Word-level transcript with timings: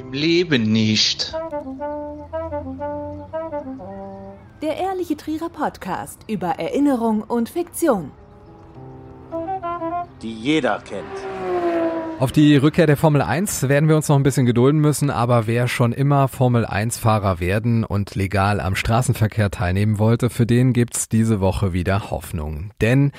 Im 0.00 0.14
Leben 0.14 0.72
nicht. 0.72 1.34
Der 4.62 4.78
Ehrliche 4.78 5.14
Trierer 5.14 5.50
Podcast 5.50 6.20
über 6.26 6.58
Erinnerung 6.58 7.22
und 7.22 7.50
Fiktion. 7.50 8.10
Die 10.22 10.32
jeder 10.32 10.78
kennt. 10.78 11.04
Auf 12.20 12.32
die 12.32 12.54
Rückkehr 12.54 12.86
der 12.86 12.98
Formel 12.98 13.22
1 13.22 13.70
werden 13.70 13.88
wir 13.88 13.96
uns 13.96 14.10
noch 14.10 14.16
ein 14.16 14.22
bisschen 14.22 14.44
gedulden 14.44 14.78
müssen, 14.78 15.08
aber 15.08 15.46
wer 15.46 15.68
schon 15.68 15.92
immer 15.92 16.28
Formel 16.28 16.66
1 16.66 16.98
Fahrer 16.98 17.40
werden 17.40 17.82
und 17.82 18.14
legal 18.14 18.60
am 18.60 18.76
Straßenverkehr 18.76 19.50
teilnehmen 19.50 19.98
wollte, 19.98 20.28
für 20.28 20.44
den 20.44 20.74
gibt's 20.74 21.08
diese 21.08 21.40
Woche 21.40 21.72
wieder 21.72 22.10
Hoffnung. 22.10 22.72
Denn 22.82 23.12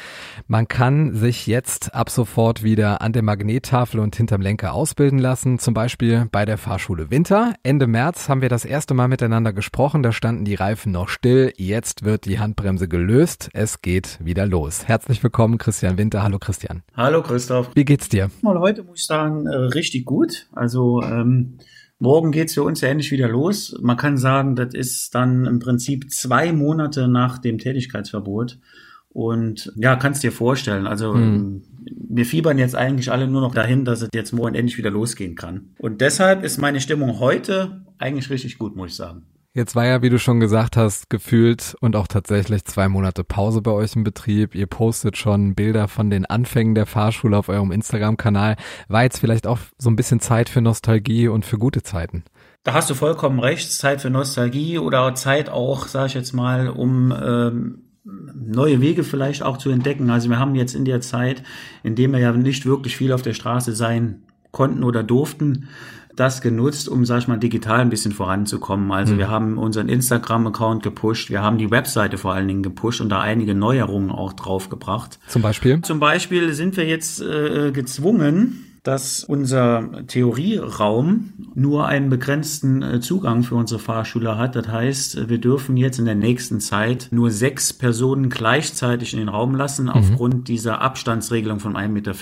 man 0.46 0.68
kann 0.68 1.16
sich 1.16 1.48
jetzt 1.48 1.96
ab 1.96 2.12
sofort 2.12 2.62
wieder 2.62 3.02
an 3.02 3.12
der 3.12 3.24
Magnettafel 3.24 4.00
und 4.00 4.16
hinterm 4.16 4.42
Lenker 4.42 4.76
ausbilden 4.76 5.18
lassen, 5.18 5.58
zum 5.58 5.74
Beispiel 5.74 6.28
bei 6.32 6.46
der 6.46 6.60
Fahrschule 6.60 7.10
Winter. 7.10 7.56
Ende 7.64 7.88
März 7.88 8.30
haben 8.30 8.44
wir 8.44 8.50
das 8.50 8.66
erste 8.66 8.94
Mal 8.94 9.08
miteinander 9.08 9.52
gesprochen, 9.52 10.04
da 10.04 10.12
standen 10.12 10.46
die 10.46 10.54
Reifen 10.54 10.92
noch 10.92 11.10
still, 11.10 11.54
jetzt 11.58 12.06
wird 12.06 12.26
die 12.26 12.38
Handbremse 12.38 12.88
gelöst, 12.88 13.50
es 13.54 13.82
geht 13.82 14.20
wieder 14.22 14.46
los. 14.46 14.88
Herzlich 14.88 15.24
willkommen 15.24 15.58
Christian 15.58 15.98
Winter, 15.98 16.22
hallo 16.22 16.38
Christian. 16.38 16.84
Hallo 16.96 17.24
Christoph. 17.24 17.72
Wie 17.74 17.84
geht's 17.84 18.08
dir? 18.08 18.30
Mal 18.44 18.60
heute 18.60 18.91
muss 18.92 19.00
ich 19.00 19.06
sagen, 19.06 19.48
äh, 19.48 19.56
richtig 19.56 20.06
gut. 20.06 20.48
Also 20.52 21.02
ähm, 21.02 21.58
morgen 21.98 22.32
geht's 22.32 22.56
für 22.56 22.64
uns 22.64 22.82
ja 22.82 22.90
endlich 22.90 23.12
wieder 23.12 23.30
los. 23.30 23.78
Man 23.82 23.96
kann 23.96 24.18
sagen, 24.18 24.58
das 24.58 24.74
ist 24.74 25.16
dann 25.16 25.46
im 25.46 25.60
Prinzip 25.60 26.12
zwei 26.12 26.52
Monate 26.52 27.08
nach 27.08 27.38
dem 27.38 27.58
Tätigkeitsverbot. 27.58 28.60
Und 29.08 29.72
ja, 29.76 29.96
kannst 29.96 30.24
dir 30.24 30.32
vorstellen, 30.34 30.88
also 30.88 31.14
hm. 31.14 31.64
wir 31.86 32.26
fiebern 32.26 32.58
jetzt 32.58 32.76
eigentlich 32.76 33.12
alle 33.12 33.28
nur 33.28 33.42
noch 33.42 33.54
dahin, 33.54 33.86
dass 33.86 34.02
es 34.02 34.10
jetzt 34.14 34.34
morgen 34.34 34.56
endlich 34.56 34.78
wieder 34.78 34.90
losgehen 34.90 35.36
kann. 35.36 35.70
Und 35.80 36.02
deshalb 36.02 36.44
ist 36.44 36.58
meine 36.58 36.82
Stimmung 36.82 37.20
heute 37.20 37.86
eigentlich 37.98 38.30
richtig 38.30 38.58
gut, 38.58 38.76
muss 38.76 38.92
ich 38.92 38.96
sagen. 38.96 39.24
Jetzt 39.54 39.76
war 39.76 39.86
ja, 39.86 40.02
wie 40.02 40.10
du 40.10 40.18
schon 40.18 40.40
gesagt 40.40 40.78
hast, 40.78 41.10
gefühlt 41.10 41.76
und 41.82 41.98
auch 41.98 42.08
tatsächlich 42.08 42.64
zwei 42.64 42.88
Monate 42.88 43.26
Pause 43.26 43.62
bei 43.62 43.72
euch 43.72 43.98
im 43.98 44.06
Betrieb. 44.06 44.56
Ihr 44.56 44.66
postet 44.66 45.18
schon 45.18 45.56
Bilder 45.56 45.90
von 45.90 46.10
den 46.10 46.26
Anfängen 46.26 46.74
der 46.74 46.86
Fahrschule 46.86 47.38
auf 47.38 47.50
eurem 47.50 47.74
Instagram-Kanal. 47.74 48.56
War 48.88 49.04
jetzt 49.04 49.20
vielleicht 49.20 49.48
auch 49.48 49.60
so 49.78 49.90
ein 49.90 49.98
bisschen 49.98 50.22
Zeit 50.22 50.48
für 50.48 50.62
Nostalgie 50.62 51.28
und 51.28 51.44
für 51.44 51.58
gute 51.58 51.84
Zeiten? 51.84 52.24
Da 52.64 52.72
hast 52.72 52.90
du 52.90 52.94
vollkommen 52.94 53.40
recht. 53.40 53.74
Zeit 53.74 54.00
für 54.00 54.10
Nostalgie 54.10 54.78
oder 54.78 55.16
Zeit 55.16 55.50
auch, 55.50 55.88
sage 55.88 56.08
ich 56.08 56.14
jetzt 56.14 56.32
mal, 56.32 56.70
um 56.70 57.12
ähm, 57.12 57.82
neue 58.06 58.80
Wege 58.80 59.04
vielleicht 59.04 59.44
auch 59.44 59.58
zu 59.58 59.70
entdecken. 59.70 60.10
Also 60.12 60.30
wir 60.30 60.40
haben 60.40 60.56
jetzt 60.56 60.76
in 60.76 60.86
der 60.86 61.02
Zeit, 61.02 61.44
in 61.84 61.96
dem 61.96 62.14
wir 62.14 62.20
ja 62.20 62.32
nicht 62.32 62.66
wirklich 62.66 62.96
viel 62.96 63.12
auf 63.12 63.22
der 63.22 63.34
Straße 63.34 63.76
sein 63.76 64.24
konnten 64.52 64.84
oder 64.84 65.04
durften, 65.04 65.68
das 66.16 66.42
genutzt, 66.42 66.90
um, 66.90 67.06
sag 67.06 67.20
ich 67.20 67.28
mal, 67.28 67.38
digital 67.38 67.80
ein 67.80 67.90
bisschen 67.90 68.12
voranzukommen. 68.12 68.92
Also 68.92 69.14
mhm. 69.14 69.18
wir 69.18 69.30
haben 69.30 69.58
unseren 69.58 69.90
Instagram-Account 69.90 70.84
gepusht, 70.84 71.30
wir 71.30 71.42
haben 71.42 71.58
die 71.58 71.72
Webseite 71.72 72.18
vor 72.18 72.34
allen 72.34 72.48
Dingen 72.48 72.64
gepusht 72.64 73.02
und 73.02 73.10
da 73.10 73.22
einige 73.22 73.56
Neuerungen 73.56 74.12
auch 74.12 74.34
draufgebracht. 74.34 75.20
Zum 75.28 75.42
Beispiel? 75.42 75.82
Zum 75.82 76.00
Beispiel 76.00 76.54
sind 76.54 76.78
wir 76.78 76.86
jetzt 76.86 77.22
äh, 77.22 77.72
gezwungen, 77.72 78.71
dass 78.84 79.24
unser 79.24 80.08
Theorieraum 80.08 81.34
nur 81.54 81.86
einen 81.86 82.10
begrenzten 82.10 82.82
äh, 82.82 83.00
Zugang 83.00 83.44
für 83.44 83.54
unsere 83.54 83.80
Fahrschüler 83.80 84.40
hat. 84.40 84.56
Das 84.56 84.68
heißt, 84.68 85.30
wir 85.30 85.38
dürfen 85.38 85.78
jetzt 85.78 86.00
in 86.00 86.06
der 86.06 86.16
nächsten 86.16 86.60
Zeit 86.60 87.10
nur 87.12 87.30
sechs 87.30 87.74
Personen 87.74 88.32
gleichzeitig 88.32 89.14
in 89.14 89.20
den 89.20 89.30
Raum 89.30 89.54
lassen, 89.54 89.86
mhm. 89.86 89.92
aufgrund 89.92 90.48
dieser 90.48 90.82
Abstandsregelung 90.82 91.60
von 91.60 91.76
1,50 91.76 91.90
Meter. 91.90 92.16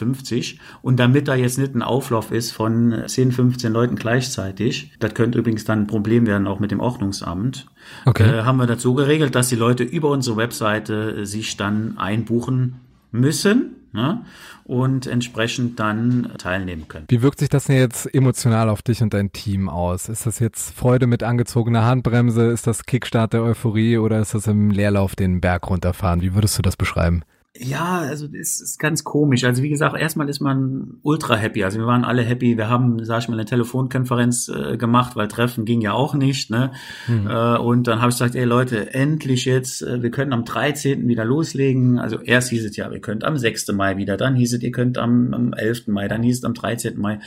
Und 0.81 0.99
damit 0.99 1.29
da 1.29 1.35
jetzt 1.35 1.59
nicht 1.59 1.75
ein 1.75 1.81
Auflauf 1.81 2.31
ist 2.31 2.51
von 2.51 3.03
10, 3.07 3.31
15 3.31 3.71
Leuten 3.71 3.95
gleichzeitig, 3.95 4.91
das 4.99 5.13
könnte 5.13 5.39
übrigens 5.39 5.63
dann 5.63 5.83
ein 5.83 5.87
Problem 5.87 6.27
werden, 6.27 6.45
auch 6.45 6.59
mit 6.59 6.71
dem 6.71 6.81
Ordnungsamt, 6.81 7.67
okay. 8.05 8.39
äh, 8.39 8.43
haben 8.43 8.57
wir 8.57 8.67
dazu 8.67 8.95
geregelt, 8.95 9.33
dass 9.33 9.47
die 9.47 9.55
Leute 9.55 9.83
über 9.83 10.09
unsere 10.09 10.35
Webseite 10.35 11.19
äh, 11.19 11.25
sich 11.25 11.55
dann 11.55 11.97
einbuchen 11.97 12.81
müssen 13.13 13.75
ne? 13.91 14.25
und 14.65 15.07
entsprechend 15.07 15.79
dann 15.79 16.31
teilnehmen 16.37 16.87
können. 16.87 17.05
Wie 17.09 17.21
wirkt 17.21 17.39
sich 17.39 17.49
das 17.49 17.65
denn 17.65 17.77
jetzt 17.77 18.13
emotional 18.13 18.69
auf 18.69 18.81
dich 18.81 19.01
und 19.01 19.13
dein 19.13 19.31
Team 19.31 19.69
aus? 19.69 20.09
Ist 20.09 20.25
das 20.25 20.39
jetzt 20.39 20.73
Freude 20.73 21.07
mit 21.07 21.23
angezogener 21.23 21.85
Handbremse? 21.85 22.47
Ist 22.47 22.67
das 22.67 22.85
Kickstart 22.85 23.33
der 23.33 23.43
Euphorie 23.43 23.97
oder 23.97 24.19
ist 24.19 24.33
das 24.33 24.47
im 24.47 24.71
Leerlauf 24.71 25.15
den 25.15 25.41
Berg 25.41 25.69
runterfahren? 25.69 26.21
Wie 26.21 26.33
würdest 26.33 26.57
du 26.57 26.61
das 26.61 26.77
beschreiben? 26.77 27.23
Ja, 27.57 28.01
also 28.01 28.27
das 28.27 28.61
ist 28.61 28.77
ganz 28.77 29.03
komisch. 29.03 29.43
Also 29.43 29.63
wie 29.63 29.69
gesagt, 29.69 29.97
erstmal 29.99 30.29
ist 30.29 30.39
man 30.39 30.99
ultra 31.01 31.35
happy. 31.35 31.63
Also 31.63 31.79
wir 31.79 31.87
waren 31.87 32.05
alle 32.05 32.21
happy. 32.21 32.57
Wir 32.57 32.69
haben, 32.69 33.03
sag 33.03 33.23
ich 33.23 33.27
mal, 33.27 33.33
eine 33.33 33.45
Telefonkonferenz 33.45 34.49
äh, 34.49 34.77
gemacht, 34.77 35.15
weil 35.15 35.27
Treffen 35.27 35.65
ging 35.65 35.81
ja 35.81 35.93
auch 35.93 36.13
nicht. 36.13 36.51
Ne? 36.51 36.71
Mhm. 37.07 37.27
Äh, 37.27 37.57
und 37.57 37.87
dann 37.87 38.01
habe 38.01 38.11
ich 38.11 38.17
gesagt, 38.17 38.35
ey 38.35 38.43
Leute, 38.43 38.93
endlich 38.93 39.45
jetzt, 39.45 39.81
äh, 39.81 40.03
wir 40.03 40.11
können 40.11 40.31
am 40.31 40.45
13. 40.45 41.07
wieder 41.07 41.25
loslegen. 41.25 41.97
Also 41.97 42.19
erst 42.19 42.49
hieß 42.49 42.65
es 42.65 42.77
ja, 42.77 42.91
wir 42.91 43.01
könnt 43.01 43.23
am 43.23 43.35
6. 43.35 43.69
Mai 43.69 43.97
wieder. 43.97 44.15
Dann 44.15 44.35
hieß 44.35 44.53
es, 44.53 44.61
ihr 44.61 44.71
könnt 44.71 44.99
am, 44.99 45.33
am 45.33 45.53
11. 45.53 45.87
Mai. 45.87 46.07
Dann 46.07 46.21
hieß 46.21 46.37
es 46.37 46.43
am 46.43 46.53
13. 46.53 46.99
Mai. 46.99 47.17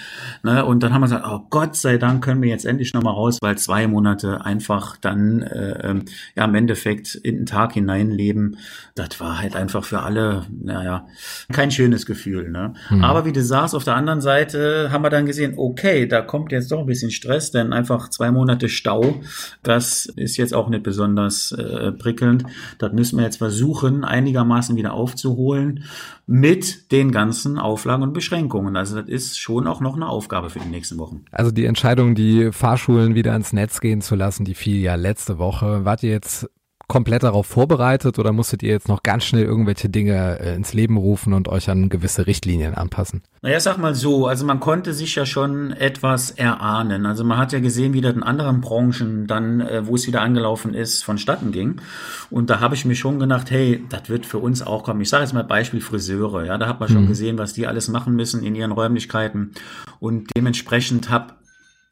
Ne? 0.45 0.65
Und 0.65 0.85
dann 0.85 0.95
haben 0.95 1.01
wir 1.01 1.07
gesagt, 1.07 1.27
oh 1.29 1.41
Gott 1.51 1.75
sei 1.75 1.99
Dank 1.99 2.23
können 2.23 2.43
wir 2.43 2.49
jetzt 2.49 2.65
endlich 2.65 2.95
nochmal 2.95 3.15
raus, 3.15 3.39
weil 3.43 3.59
zwei 3.59 3.89
Monate 3.89 4.45
einfach 4.45 4.97
dann 4.97 5.43
äh, 5.43 5.91
ähm, 5.91 6.05
ja 6.37 6.45
im 6.45 6.55
Endeffekt 6.55 7.17
in 7.17 7.39
den 7.39 7.47
Tag 7.47 7.73
hineinleben. 7.73 8.57
Das 8.95 9.19
war 9.19 9.41
halt 9.41 9.57
einfach 9.57 9.85
für 9.85 10.01
alle 10.01 10.12
alle, 10.13 10.47
naja, 10.63 11.07
kein 11.53 11.71
schönes 11.71 12.07
Gefühl. 12.07 12.51
Ne? 12.51 12.75
Mhm. 12.91 13.05
Aber 13.05 13.25
wie 13.25 13.33
du 13.33 13.43
sagst, 13.43 13.75
auf 13.75 13.85
der 13.85 13.97
anderen 13.97 14.21
Seite 14.21 14.91
haben 14.91 15.03
wir 15.03 15.11
dann 15.11 15.27
gesehen, 15.27 15.55
okay, 15.57 16.07
da 16.07 16.21
kommt 16.21 16.53
jetzt 16.53 16.71
doch 16.71 16.81
ein 16.81 16.87
bisschen 16.87 17.11
Stress, 17.11 17.51
denn 17.51 17.73
einfach 17.73 18.11
zwei 18.11 18.31
Monate 18.31 18.69
Stau, 18.69 19.21
das 19.63 20.07
ist 20.07 20.37
jetzt 20.37 20.55
auch 20.55 20.69
nicht 20.69 20.83
besonders 20.83 21.53
äh, 21.53 21.93
prickelnd. 21.93 22.45
Das 22.79 22.93
müssen 22.93 23.19
wir 23.19 23.25
jetzt 23.25 23.39
versuchen, 23.39 24.05
einigermaßen 24.05 24.77
wieder 24.77 24.93
aufzuholen 24.93 25.85
mit 26.27 26.93
den 26.93 27.11
ganzen 27.11 27.59
Auflagen 27.59 28.03
und 28.03 28.13
Beschränkungen. 28.13 28.77
Also 28.77 29.01
das 29.01 29.09
ist 29.09 29.39
schon 29.39 29.67
auch 29.67 29.81
noch 29.81 29.97
eine 29.97 30.09
Aufgabe 30.09 30.51
für 30.51 30.61
die 30.61 30.69
nächsten 30.69 30.99
Wochen. 30.99 31.25
Also 31.31 31.51
die 31.51 31.67
Entscheidung, 31.67 32.15
die 32.15 32.53
Fahrschulen 32.53 33.15
wieder 33.15 33.35
ins 33.35 33.53
Netz 33.53 33.81
gehen 33.81 34.01
zu 34.01 34.15
lassen, 34.15 34.45
die 34.45 34.55
fiel 34.55 34.81
ja 34.81 34.95
letzte 34.95 35.39
Woche. 35.39 35.85
Wart 35.85 36.03
ihr 36.03 36.11
jetzt 36.11 36.49
komplett 36.93 37.23
darauf 37.23 37.47
vorbereitet 37.47 38.19
oder 38.19 38.33
musstet 38.33 38.63
ihr 38.63 38.69
jetzt 38.69 38.87
noch 38.87 39.03
ganz 39.03 39.25
schnell 39.25 39.45
irgendwelche 39.45 39.89
Dinge 39.89 40.39
äh, 40.41 40.55
ins 40.55 40.75
Leben 40.75 40.99
rufen 40.99 41.33
und 41.33 41.49
euch 41.49 41.71
an 41.71 41.89
gewisse 41.89 42.27
Richtlinien 42.27 42.75
anpassen? 42.75 43.23
Naja, 43.41 43.61
sag 43.61 43.79
mal 43.79 43.95
so, 43.95 44.27
also 44.27 44.45
man 44.45 44.61
konnte 44.61 44.93
sich 44.93 45.15
ja 45.15 45.25
schon 45.25 45.73
etwas 45.73 46.33
erahnen. 46.33 47.07
Also 47.07 47.25
man 47.25 47.39
hat 47.39 47.53
ja 47.53 47.61
gesehen, 47.61 47.95
wie 47.95 48.03
das 48.03 48.13
in 48.13 48.23
anderen 48.23 48.61
Branchen 48.61 49.27
dann, 49.27 49.63
äh, 49.63 49.87
wo 49.87 49.95
es 49.95 50.07
wieder 50.07 50.21
angelaufen 50.21 50.75
ist, 50.75 51.03
vonstatten 51.03 51.51
ging. 51.51 51.81
Und 52.29 52.51
da 52.51 52.61
habe 52.61 52.75
ich 52.75 52.85
mir 52.85 52.95
schon 52.95 53.19
gedacht, 53.19 53.51
hey, 53.51 53.83
das 53.89 54.11
wird 54.11 54.27
für 54.27 54.39
uns 54.39 54.61
auch 54.61 54.85
kommen. 54.85 55.01
Ich 55.01 55.09
sage 55.09 55.25
jetzt 55.25 55.33
mal 55.33 55.45
Beispiel 55.45 55.81
Friseure. 55.81 56.45
Ja, 56.45 56.59
da 56.59 56.69
hat 56.69 56.79
man 56.79 56.91
schon 56.91 57.05
mhm. 57.05 57.09
gesehen, 57.09 57.39
was 57.39 57.55
die 57.55 57.67
alles 57.67 57.89
machen 57.89 58.15
müssen 58.17 58.43
in 58.43 58.55
ihren 58.55 58.71
Räumlichkeiten. 58.71 59.53
Und 59.99 60.29
dementsprechend 60.37 61.09
habe 61.09 61.33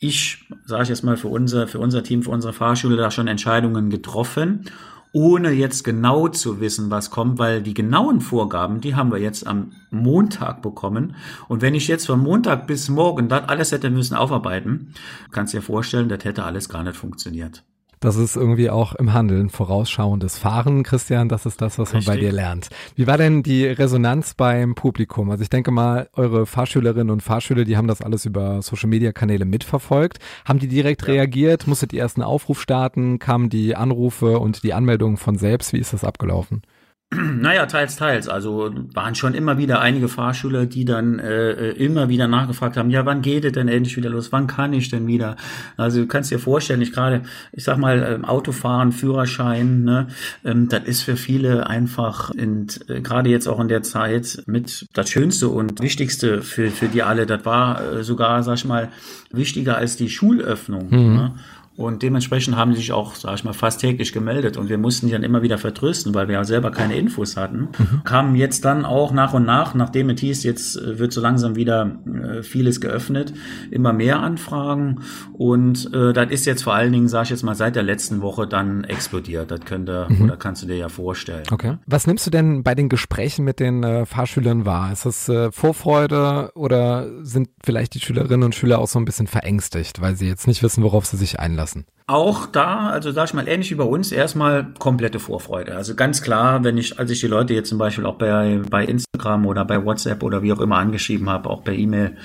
ich, 0.00 0.46
sage 0.64 0.84
ich 0.84 0.88
jetzt 0.88 1.04
mal, 1.04 1.18
für 1.18 1.28
unser, 1.28 1.68
für 1.68 1.78
unser 1.78 2.02
Team, 2.02 2.22
für 2.22 2.30
unsere 2.30 2.54
Fahrschule 2.54 2.96
da 2.96 3.10
schon 3.10 3.28
Entscheidungen 3.28 3.90
getroffen, 3.90 4.64
ohne 5.12 5.50
jetzt 5.50 5.84
genau 5.84 6.28
zu 6.28 6.60
wissen, 6.60 6.90
was 6.90 7.10
kommt, 7.10 7.38
weil 7.38 7.62
die 7.62 7.74
genauen 7.74 8.20
Vorgaben, 8.20 8.80
die 8.80 8.94
haben 8.94 9.12
wir 9.12 9.18
jetzt 9.18 9.46
am 9.46 9.72
Montag 9.90 10.62
bekommen. 10.62 11.16
Und 11.48 11.62
wenn 11.62 11.74
ich 11.74 11.88
jetzt 11.88 12.06
von 12.06 12.20
Montag 12.20 12.66
bis 12.66 12.88
morgen 12.88 13.28
das 13.28 13.48
alles 13.48 13.72
hätte 13.72 13.90
müssen 13.90 14.14
aufarbeiten, 14.14 14.94
kannst 15.32 15.52
du 15.52 15.58
dir 15.58 15.62
vorstellen, 15.62 16.08
das 16.08 16.24
hätte 16.24 16.44
alles 16.44 16.68
gar 16.68 16.82
nicht 16.82 16.96
funktioniert. 16.96 17.64
Das 18.00 18.16
ist 18.16 18.34
irgendwie 18.34 18.70
auch 18.70 18.94
im 18.94 19.12
Handeln 19.12 19.50
vorausschauendes 19.50 20.38
Fahren, 20.38 20.84
Christian. 20.84 21.28
Das 21.28 21.44
ist 21.44 21.60
das, 21.60 21.78
was 21.78 21.92
Richtig. 21.92 22.06
man 22.08 22.16
bei 22.16 22.20
dir 22.20 22.32
lernt. 22.32 22.70
Wie 22.96 23.06
war 23.06 23.18
denn 23.18 23.42
die 23.42 23.66
Resonanz 23.66 24.32
beim 24.32 24.74
Publikum? 24.74 25.30
Also 25.30 25.42
ich 25.42 25.50
denke 25.50 25.70
mal, 25.70 26.08
eure 26.14 26.46
Fahrschülerinnen 26.46 27.10
und 27.10 27.22
Fahrschüler, 27.22 27.64
die 27.64 27.76
haben 27.76 27.88
das 27.88 28.00
alles 28.00 28.24
über 28.24 28.62
Social-Media-Kanäle 28.62 29.44
mitverfolgt. 29.44 30.18
Haben 30.46 30.60
die 30.60 30.68
direkt 30.68 31.02
ja. 31.02 31.08
reagiert? 31.08 31.66
Musstet 31.66 31.92
ihr 31.92 32.00
erst 32.00 32.16
einen 32.16 32.24
Aufruf 32.24 32.62
starten? 32.62 33.18
Kamen 33.18 33.50
die 33.50 33.76
Anrufe 33.76 34.38
und 34.38 34.62
die 34.62 34.72
Anmeldungen 34.72 35.18
von 35.18 35.36
selbst? 35.36 35.74
Wie 35.74 35.78
ist 35.78 35.92
das 35.92 36.02
abgelaufen? 36.02 36.62
Naja, 37.40 37.66
teils, 37.66 37.96
teils. 37.96 38.28
Also 38.28 38.70
waren 38.94 39.14
schon 39.16 39.34
immer 39.34 39.58
wieder 39.58 39.80
einige 39.80 40.08
Fahrschüler, 40.08 40.66
die 40.66 40.84
dann 40.84 41.18
äh, 41.18 41.70
immer 41.70 42.08
wieder 42.08 42.28
nachgefragt 42.28 42.76
haben, 42.76 42.90
ja, 42.90 43.04
wann 43.04 43.20
geht 43.20 43.44
es 43.44 43.52
denn 43.52 43.66
endlich 43.66 43.96
wieder 43.96 44.10
los? 44.10 44.30
Wann 44.30 44.46
kann 44.46 44.72
ich 44.72 44.90
denn 44.90 45.06
wieder? 45.08 45.36
Also 45.76 46.00
du 46.00 46.06
kannst 46.06 46.30
dir 46.30 46.38
vorstellen, 46.38 46.82
ich 46.82 46.92
gerade, 46.92 47.22
ich 47.52 47.64
sag 47.64 47.78
mal, 47.78 48.02
ähm, 48.02 48.24
Autofahren, 48.24 48.92
Führerschein, 48.92 49.82
ne, 49.82 50.06
ähm, 50.44 50.68
das 50.68 50.84
ist 50.84 51.02
für 51.02 51.16
viele 51.16 51.66
einfach, 51.66 52.30
äh, 52.36 53.00
gerade 53.00 53.28
jetzt 53.28 53.48
auch 53.48 53.58
in 53.58 53.68
der 53.68 53.82
Zeit 53.82 54.44
mit 54.46 54.86
das 54.92 55.10
Schönste 55.10 55.48
und 55.48 55.82
Wichtigste 55.82 56.42
für, 56.42 56.70
für 56.70 56.86
die 56.86 57.02
alle. 57.02 57.26
Das 57.26 57.44
war 57.44 57.82
äh, 57.82 58.04
sogar, 58.04 58.44
sag 58.44 58.54
ich 58.54 58.64
mal, 58.64 58.88
wichtiger 59.32 59.76
als 59.76 59.96
die 59.96 60.10
Schulöffnung. 60.10 60.90
Mhm. 60.90 61.14
Ne? 61.14 61.34
Und 61.80 62.02
dementsprechend 62.02 62.56
haben 62.56 62.74
sie 62.74 62.80
sich 62.80 62.92
auch, 62.92 63.14
sag 63.14 63.36
ich 63.36 63.44
mal, 63.44 63.54
fast 63.54 63.80
täglich 63.80 64.12
gemeldet. 64.12 64.58
Und 64.58 64.68
wir 64.68 64.76
mussten 64.76 65.06
die 65.06 65.12
dann 65.12 65.22
immer 65.22 65.40
wieder 65.40 65.56
vertrösten, 65.56 66.14
weil 66.14 66.28
wir 66.28 66.34
ja 66.34 66.44
selber 66.44 66.70
keine 66.70 66.94
Infos 66.96 67.38
hatten. 67.38 67.68
Mhm. 67.78 68.04
Kamen 68.04 68.36
jetzt 68.36 68.66
dann 68.66 68.84
auch 68.84 69.12
nach 69.12 69.32
und 69.32 69.46
nach, 69.46 69.72
nachdem 69.72 70.10
es 70.10 70.20
hieß, 70.20 70.44
jetzt 70.44 70.76
äh, 70.76 70.98
wird 70.98 71.14
so 71.14 71.22
langsam 71.22 71.56
wieder 71.56 71.96
äh, 72.04 72.42
vieles 72.42 72.82
geöffnet, 72.82 73.32
immer 73.70 73.94
mehr 73.94 74.20
Anfragen. 74.20 75.00
Und 75.32 75.90
äh, 75.94 76.12
das 76.12 76.30
ist 76.30 76.44
jetzt 76.44 76.64
vor 76.64 76.74
allen 76.74 76.92
Dingen, 76.92 77.08
sag 77.08 77.22
ich 77.22 77.30
jetzt 77.30 77.44
mal, 77.44 77.54
seit 77.54 77.76
der 77.76 77.82
letzten 77.82 78.20
Woche 78.20 78.46
dann 78.46 78.84
explodiert. 78.84 79.50
Das 79.50 79.60
könnte 79.60 80.06
mhm. 80.10 80.24
oder 80.24 80.36
kannst 80.36 80.62
du 80.62 80.66
dir 80.66 80.76
ja 80.76 80.90
vorstellen. 80.90 81.44
Okay. 81.50 81.78
Was 81.86 82.06
nimmst 82.06 82.26
du 82.26 82.30
denn 82.30 82.62
bei 82.62 82.74
den 82.74 82.90
Gesprächen 82.90 83.42
mit 83.42 83.58
den 83.58 83.84
äh, 83.84 84.04
Fahrschülern 84.04 84.66
wahr? 84.66 84.92
Ist 84.92 85.06
das 85.06 85.30
äh, 85.30 85.50
Vorfreude 85.50 86.52
oder 86.54 87.06
sind 87.22 87.48
vielleicht 87.64 87.94
die 87.94 88.00
Schülerinnen 88.00 88.42
und 88.42 88.54
Schüler 88.54 88.80
auch 88.80 88.88
so 88.88 88.98
ein 88.98 89.06
bisschen 89.06 89.28
verängstigt, 89.28 90.02
weil 90.02 90.14
sie 90.14 90.28
jetzt 90.28 90.46
nicht 90.46 90.62
wissen, 90.62 90.82
worauf 90.82 91.06
sie 91.06 91.16
sich 91.16 91.40
einlassen? 91.40 91.69
Lassen? 91.70 91.86
Auch 92.06 92.46
da, 92.46 92.88
also 92.88 93.12
sag 93.12 93.28
ich 93.28 93.34
mal, 93.34 93.46
ähnlich 93.46 93.70
wie 93.70 93.76
bei 93.76 93.84
uns, 93.84 94.10
erstmal 94.10 94.74
komplette 94.78 95.20
Vorfreude. 95.20 95.76
Also 95.76 95.94
ganz 95.94 96.22
klar, 96.22 96.64
wenn 96.64 96.76
ich, 96.76 96.98
als 96.98 97.10
ich 97.10 97.20
die 97.20 97.28
Leute 97.28 97.54
jetzt 97.54 97.68
zum 97.68 97.78
Beispiel 97.78 98.04
auch 98.04 98.16
bei, 98.16 98.60
bei 98.68 98.84
Instagram 98.84 99.46
oder 99.46 99.64
bei 99.64 99.84
WhatsApp 99.84 100.22
oder 100.24 100.42
wie 100.42 100.52
auch 100.52 100.60
immer 100.60 100.78
angeschrieben 100.78 101.30
habe, 101.30 101.48
auch 101.48 101.62
per 101.62 101.74
E-Mail, 101.74 102.16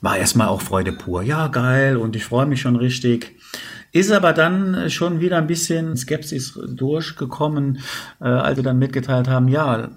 war 0.00 0.16
erstmal 0.16 0.48
auch 0.48 0.62
Freude 0.62 0.92
pur. 0.92 1.22
Ja, 1.22 1.48
geil 1.48 1.98
und 1.98 2.16
ich 2.16 2.24
freue 2.24 2.46
mich 2.46 2.62
schon 2.62 2.76
richtig. 2.76 3.36
Ist 3.92 4.10
aber 4.10 4.32
dann 4.32 4.88
schon 4.90 5.20
wieder 5.20 5.36
ein 5.36 5.46
bisschen 5.46 5.96
Skepsis 5.96 6.58
durchgekommen, 6.66 7.80
äh, 8.20 8.24
als 8.24 8.56
sie 8.56 8.64
dann 8.64 8.78
mitgeteilt 8.78 9.28
haben, 9.28 9.48
ja, 9.48 9.90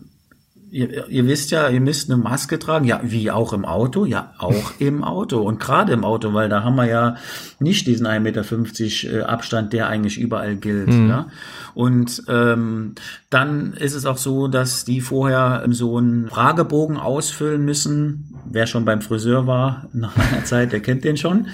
Ihr, 0.69 1.07
ihr, 1.07 1.25
wisst 1.27 1.51
ja, 1.51 1.69
ihr 1.69 1.79
müsst 1.79 2.09
eine 2.09 2.21
Maske 2.21 2.59
tragen. 2.59 2.85
Ja, 2.85 2.99
wie 3.03 3.31
auch 3.31 3.53
im 3.53 3.63
Auto? 3.63 4.05
Ja, 4.05 4.33
auch 4.37 4.73
im 4.79 5.03
Auto. 5.03 5.41
Und 5.41 5.59
gerade 5.59 5.93
im 5.93 6.03
Auto, 6.03 6.33
weil 6.33 6.49
da 6.49 6.63
haben 6.63 6.75
wir 6.75 6.85
ja 6.85 7.15
nicht 7.59 7.87
diesen 7.87 8.05
1,50 8.05 8.19
Meter 8.19 9.17
äh, 9.17 9.23
Abstand, 9.23 9.73
der 9.73 9.87
eigentlich 9.87 10.19
überall 10.19 10.55
gilt. 10.55 10.89
Mhm. 10.89 11.09
Ja? 11.09 11.27
Und 11.73 12.23
ähm, 12.27 12.95
dann 13.29 13.73
ist 13.73 13.93
es 13.93 14.05
auch 14.05 14.17
so, 14.17 14.47
dass 14.47 14.83
die 14.83 15.01
vorher 15.01 15.65
so 15.69 15.97
einen 15.97 16.27
Fragebogen 16.27 16.97
ausfüllen 16.97 17.63
müssen. 17.63 18.35
Wer 18.45 18.67
schon 18.67 18.85
beim 18.85 19.01
Friseur 19.01 19.47
war 19.47 19.87
nach 19.93 20.15
einer 20.17 20.43
Zeit, 20.43 20.73
der 20.73 20.81
kennt 20.81 21.03
den 21.03 21.17
schon 21.17 21.47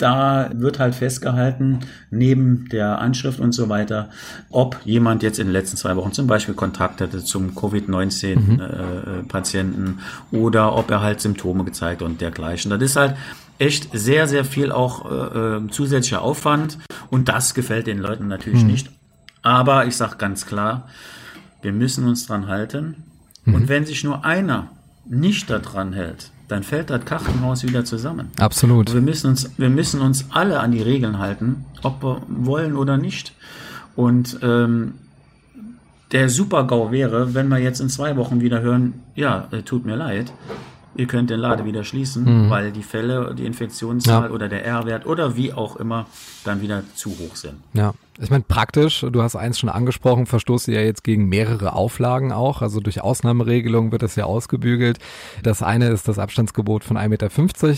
da 0.00 0.50
wird 0.54 0.78
halt 0.78 0.94
festgehalten, 0.94 1.80
neben 2.10 2.68
der 2.70 3.00
Anschrift 3.00 3.40
und 3.40 3.52
so 3.52 3.68
weiter, 3.68 4.08
ob 4.50 4.80
jemand 4.84 5.22
jetzt 5.22 5.38
in 5.38 5.48
den 5.48 5.52
letzten 5.52 5.76
zwei 5.76 5.94
Wochen 5.96 6.12
zum 6.12 6.26
Beispiel 6.26 6.54
Kontakt 6.54 7.00
hatte 7.00 7.24
zum 7.24 7.54
Covid-19-Patienten 7.54 9.82
mhm. 9.82 9.98
äh, 10.32 10.36
oder 10.36 10.76
ob 10.76 10.90
er 10.90 11.02
halt 11.02 11.20
Symptome 11.20 11.64
gezeigt 11.64 12.02
und 12.02 12.20
dergleichen. 12.20 12.70
Das 12.70 12.82
ist 12.82 12.96
halt 12.96 13.16
echt 13.58 13.88
sehr, 13.92 14.26
sehr 14.26 14.44
viel 14.44 14.72
auch 14.72 15.08
äh, 15.10 15.56
äh 15.56 15.68
zusätzlicher 15.70 16.22
Aufwand 16.22 16.78
und 17.10 17.28
das 17.28 17.54
gefällt 17.54 17.86
den 17.86 17.98
Leuten 17.98 18.26
natürlich 18.28 18.62
mhm. 18.62 18.70
nicht. 18.70 18.90
Aber 19.42 19.86
ich 19.86 19.96
sage 19.96 20.16
ganz 20.16 20.46
klar, 20.46 20.88
wir 21.62 21.72
müssen 21.72 22.06
uns 22.06 22.26
dran 22.26 22.48
halten. 22.48 23.04
Mhm. 23.44 23.54
Und 23.54 23.68
wenn 23.68 23.86
sich 23.86 24.04
nur 24.04 24.24
einer 24.24 24.70
nicht 25.06 25.50
daran 25.50 25.92
hält, 25.92 26.30
dann 26.50 26.62
fällt 26.62 26.90
das 26.90 27.04
Kartenhaus 27.04 27.62
wieder 27.62 27.84
zusammen. 27.84 28.30
Absolut. 28.38 28.92
Wir 28.92 29.00
müssen 29.00 29.28
uns, 29.28 29.50
wir 29.56 29.70
müssen 29.70 30.00
uns 30.00 30.26
alle 30.30 30.60
an 30.60 30.72
die 30.72 30.82
Regeln 30.82 31.18
halten, 31.18 31.64
ob 31.82 32.02
wir 32.02 32.22
wollen 32.28 32.76
oder 32.76 32.96
nicht. 32.96 33.32
Und 33.96 34.38
ähm, 34.42 34.94
der 36.12 36.28
Super-GAU 36.28 36.90
wäre, 36.90 37.34
wenn 37.34 37.48
wir 37.48 37.58
jetzt 37.58 37.80
in 37.80 37.88
zwei 37.88 38.16
Wochen 38.16 38.40
wieder 38.40 38.60
hören, 38.60 38.94
ja, 39.14 39.48
äh, 39.52 39.62
tut 39.62 39.84
mir 39.84 39.96
leid, 39.96 40.32
ihr 40.94 41.06
könnt 41.06 41.30
den 41.30 41.40
Laden 41.40 41.66
wieder 41.66 41.84
schließen, 41.84 42.46
mhm. 42.46 42.50
weil 42.50 42.72
die 42.72 42.82
Fälle, 42.82 43.34
die 43.34 43.46
Infektionszahl 43.46 44.28
ja. 44.28 44.30
oder 44.30 44.48
der 44.48 44.64
R-Wert 44.64 45.06
oder 45.06 45.36
wie 45.36 45.52
auch 45.52 45.76
immer 45.76 46.06
dann 46.44 46.60
wieder 46.60 46.82
zu 46.94 47.10
hoch 47.10 47.36
sind. 47.36 47.54
Ja. 47.72 47.94
Ich 48.22 48.28
meine, 48.28 48.44
praktisch, 48.46 49.00
du 49.10 49.22
hast 49.22 49.34
eins 49.34 49.58
schon 49.58 49.70
angesprochen, 49.70 50.26
verstoßt 50.26 50.68
ihr 50.68 50.80
ja 50.80 50.86
jetzt 50.86 51.04
gegen 51.04 51.30
mehrere 51.30 51.72
Auflagen 51.72 52.32
auch. 52.32 52.60
Also 52.60 52.80
durch 52.80 53.00
Ausnahmeregelungen 53.00 53.92
wird 53.92 54.02
das 54.02 54.14
ja 54.14 54.24
ausgebügelt. 54.26 54.98
Das 55.42 55.62
eine 55.62 55.88
ist 55.88 56.06
das 56.06 56.18
Abstandsgebot 56.18 56.84
von 56.84 56.98
1,50 56.98 57.08
Meter. 57.08 57.30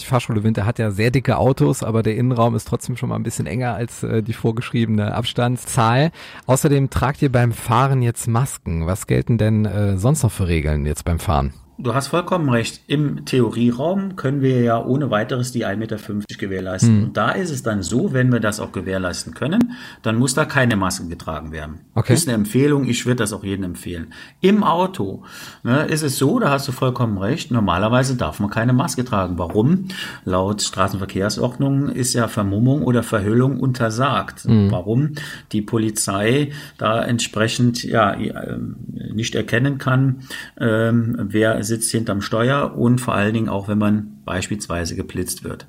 Fahrschule 0.05 0.43
Winter 0.43 0.67
hat 0.67 0.81
ja 0.81 0.91
sehr 0.91 1.12
dicke 1.12 1.37
Autos, 1.37 1.85
aber 1.85 2.03
der 2.03 2.17
Innenraum 2.17 2.56
ist 2.56 2.67
trotzdem 2.67 2.97
schon 2.97 3.11
mal 3.11 3.17
ein 3.17 3.23
bisschen 3.23 3.47
enger 3.47 3.75
als 3.75 4.03
äh, 4.03 4.20
die 4.20 4.32
vorgeschriebene 4.32 5.15
Abstandszahl. 5.15 6.11
Außerdem 6.47 6.91
tragt 6.91 7.23
ihr 7.23 7.31
beim 7.31 7.53
Fahren 7.53 8.03
jetzt 8.03 8.26
Masken. 8.26 8.87
Was 8.88 9.06
gelten 9.06 9.38
denn 9.38 9.65
äh, 9.65 9.97
sonst 9.97 10.25
noch 10.25 10.32
für 10.32 10.49
Regeln 10.49 10.87
jetzt 10.87 11.05
beim 11.05 11.20
Fahren? 11.20 11.55
Du 11.82 11.94
hast 11.94 12.08
vollkommen 12.08 12.49
recht. 12.49 12.81
Im 12.87 13.25
Theorieraum 13.25 14.14
können 14.14 14.40
wir 14.40 14.61
ja 14.61 14.81
ohne 14.84 15.11
weiteres 15.11 15.50
die 15.50 15.67
1,50 15.67 15.76
Meter 15.76 15.99
gewährleisten. 16.38 16.96
Hm. 16.96 17.05
Und 17.05 17.17
da 17.17 17.32
ist 17.32 17.50
es 17.50 17.64
dann 17.64 17.82
so, 17.82 18.12
wenn 18.12 18.31
wir 18.31 18.38
das 18.38 18.61
auch 18.61 18.70
gewährleisten 18.70 19.34
können, 19.34 19.75
dann 20.02 20.17
muss 20.17 20.34
da 20.34 20.44
keine 20.44 20.76
Maske 20.76 21.08
getragen 21.08 21.50
werden. 21.50 21.81
Okay. 21.94 22.14
Ist 22.14 22.29
eine 22.29 22.37
Empfehlung, 22.37 22.84
ich 22.84 23.05
würde 23.05 23.17
das 23.17 23.32
auch 23.32 23.43
jedem 23.43 23.64
empfehlen. 23.64 24.12
Im 24.40 24.62
Auto 24.62 25.25
ne, 25.64 25.87
ist 25.87 26.02
es 26.02 26.19
so, 26.19 26.38
da 26.38 26.50
hast 26.50 26.69
du 26.69 26.73
vollkommen 26.73 27.19
recht, 27.19 27.50
normalerweise 27.50 28.14
darf 28.14 28.38
man 28.38 28.50
keine 28.50 28.73
Maske 28.73 29.05
tragen. 29.05 29.38
Warum? 29.38 29.88
Laut 30.25 30.62
Straßenverkehrsordnung 30.62 31.88
ist 31.88 32.14
ja 32.14 32.29
Vermummung 32.29 32.82
oder 32.82 33.02
Verhüllung 33.02 33.58
untersagt. 33.58 34.44
Hm. 34.44 34.70
Warum? 34.70 35.14
Die 35.50 35.62
Polizei 35.62 36.52
da 36.79 37.02
entsprechend 37.02 37.82
ja 37.82 38.14
ähm, 38.14 38.76
nicht 39.12 39.34
erkennen 39.34 39.79
kann, 39.79 40.23
ähm, 40.61 41.17
wer 41.19 41.64
sitzt 41.73 41.91
hinterm 41.91 42.21
Steuer 42.21 42.77
und 42.77 43.01
vor 43.01 43.15
allen 43.15 43.33
Dingen 43.33 43.49
auch, 43.49 43.67
wenn 43.67 43.79
man 43.79 44.19
beispielsweise 44.25 44.95
geblitzt 44.95 45.43
wird. 45.43 45.67